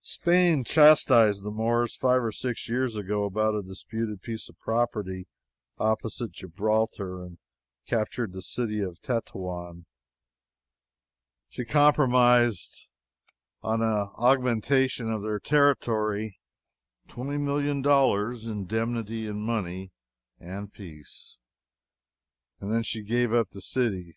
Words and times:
Spain 0.00 0.64
chastised 0.64 1.44
the 1.44 1.50
Moors 1.50 1.94
five 1.94 2.22
or 2.24 2.32
six 2.32 2.66
years 2.66 2.96
ago, 2.96 3.24
about 3.24 3.54
a 3.54 3.60
disputed 3.62 4.22
piece 4.22 4.48
of 4.48 4.58
property 4.58 5.26
opposite 5.76 6.32
Gibraltar, 6.32 7.22
and 7.22 7.36
captured 7.86 8.32
the 8.32 8.40
city 8.40 8.80
of 8.80 9.02
Tetouan. 9.02 9.84
She 11.50 11.66
compromised 11.66 12.88
on 13.62 13.82
an 13.82 14.08
augmentation 14.16 15.10
of 15.12 15.22
her 15.24 15.38
territory, 15.38 16.40
twenty 17.06 17.36
million 17.36 17.82
dollars' 17.82 18.46
indemnity 18.46 19.26
in 19.26 19.42
money, 19.42 19.92
and 20.40 20.72
peace. 20.72 21.36
And 22.60 22.72
then 22.72 22.82
she 22.82 23.02
gave 23.02 23.30
up 23.34 23.50
the 23.50 23.60
city. 23.60 24.16